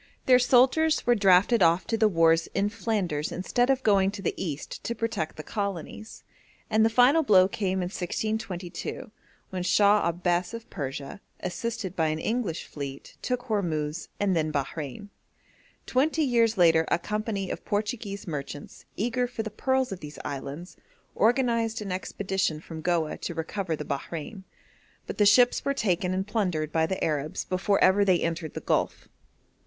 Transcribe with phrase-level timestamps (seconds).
[0.25, 4.33] Their soldiers were drafted off to the wars in Flanders instead of going to the
[4.35, 6.23] East to protect the colonies;
[6.71, 9.11] and the final blow came in 1622,
[9.51, 15.09] when Shah Abbas of Persia, assisted by an English fleet, took Hormuz, and then Bahrein.
[15.85, 20.77] Twenty years later a company of Portuguese merchants, eager for the pearls of these islands,
[21.15, 24.45] organised an expedition from Goa to recover the Bahrein,
[25.05, 28.61] but the ships were taken and plundered by the Arabs before ever they entered the
[28.61, 29.07] Gulf.